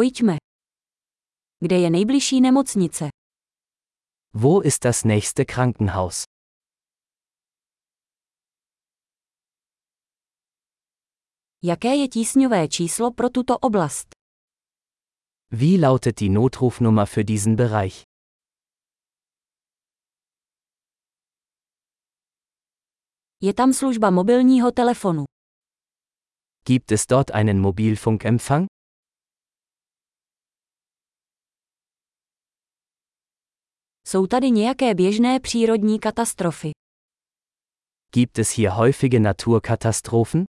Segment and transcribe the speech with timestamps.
[0.00, 0.36] Pojďme.
[1.64, 3.08] Kde je nejbližší nemocnice?
[4.34, 6.24] Wo ist das nächste Krankenhaus?
[11.62, 14.08] Jaké je tísňové číslo pro tuto oblast?
[15.52, 18.02] Wie lautet die Notrufnummer für diesen Bereich?
[23.42, 25.24] Je tam služba mobilního telefonu.
[26.64, 28.79] Gibt es dort einen Mobilfunkempfang?
[34.10, 36.70] Jsou tady nějaké běžné přírodní katastrofy.
[38.14, 40.44] Gibt es hier häufige Naturkatastrophen?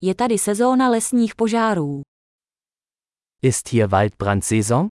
[0.00, 2.02] Je tady sezóna lesních požárů.
[3.42, 4.88] Ist hier Waldbrandsaison?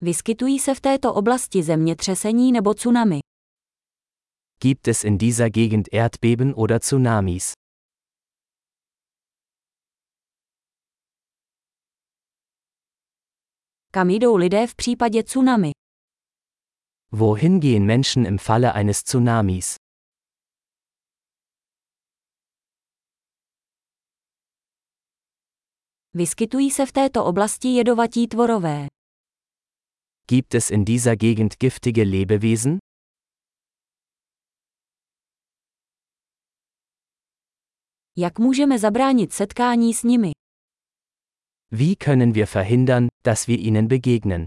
[0.00, 3.20] Vyskytují se v této oblasti zemětřesení nebo tsunami.
[4.62, 7.52] Gibt es in dieser Gegend Erdbeben oder Tsunamis?
[13.90, 15.70] Kam jdou lidé v případě tsunami?
[17.12, 19.74] Wohin gehen Menschen im Falle eines Tsunamis?
[26.14, 28.86] Vyskytují se v této oblasti jedovatí tvorové.
[30.30, 32.78] Gibt es in dieser Gegend giftige Lebewesen?
[38.16, 40.30] Jak můžeme zabránit setkání s nimi?
[41.70, 44.46] Wie können wir verhindern, dass wir ihnen begegnen?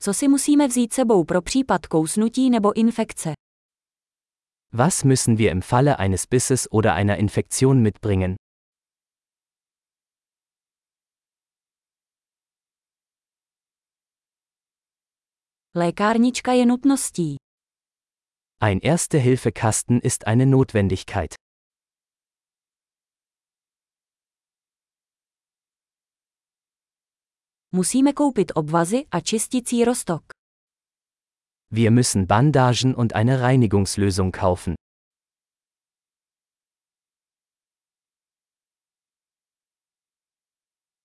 [0.00, 3.32] Co si musíme vzít sebou pro případ kousnutí nebo infekce?
[4.72, 8.36] Was müssen wir im Falle eines Bisses oder einer Infektion mitbringen?
[15.74, 17.36] Lékárnička je nutností.
[18.62, 21.34] Ein Erste-Hilfe-Kasten ist eine Notwendigkeit.
[27.72, 30.22] Musíme koupit obvazy a čisticí roztok.
[31.70, 34.74] Wir müssen Bandagen und eine Reinigungslösung kaufen.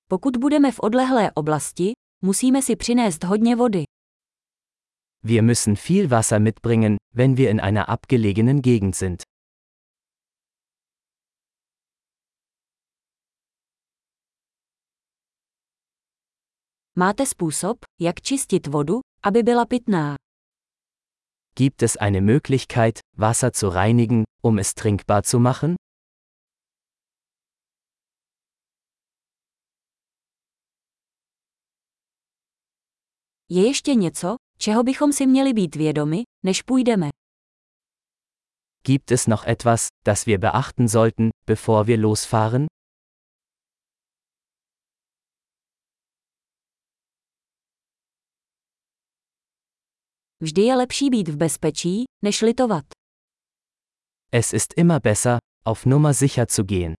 [0.10, 3.84] Pokud budeme v odlehlé oblasti, musíme si přinést hodně vody.
[5.30, 9.24] Wir müssen viel Wasser mitbringen, wenn wir in einer abgelegenen Gegend sind.
[16.96, 20.16] Máte způsob, jak čistit vodu, aby byla pitná.
[21.56, 25.76] Gibt es eine Möglichkeit, Wasser zu reinigen, um es trinkbar zu machen?
[33.50, 37.10] Je ještě něco, čeho bychom si měli být vědomi, než půjdeme?
[38.84, 42.66] Gibt es noch etwas, das wir beachten sollten, bevor wir losfahren?
[50.40, 52.86] Vždy je lepší být v bezpečí, než litovat.
[54.32, 56.94] Es ist immer besser, auf Nummer sicher zu gehen.